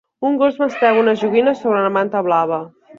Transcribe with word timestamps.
Un 0.29 0.39
gos 0.43 0.57
mastega 0.61 1.03
una 1.05 1.15
joguina 1.25 1.55
sobre 1.63 1.85
una 1.85 1.95
manta 2.01 2.29
blava. 2.33 2.65